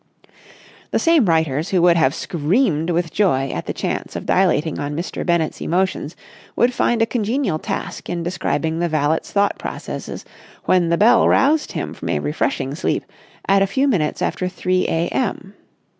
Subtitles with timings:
[0.89, 4.95] The same writers who would have screamed with joy at the chance of dilating on
[4.95, 5.23] Mr.
[5.23, 6.15] Bennett's emotions
[6.55, 10.25] would find a congenial task in describing the valet's thought processes
[10.65, 13.05] when the bell roused him from a refreshing sleep
[13.47, 15.53] at a few minutes after three a.m.